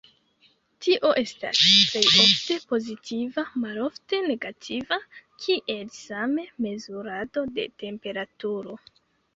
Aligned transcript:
Tio 0.85 1.09
estas 1.21 1.59
plej 1.89 2.01
ofte 2.23 2.57
pozitiva, 2.71 3.43
malofte 3.67 4.23
negativa, 4.33 5.01
kiel 5.45 5.85
same 6.01 6.49
mezurado 6.69 7.49
de 7.61 7.73
temperaturo. 7.87 8.83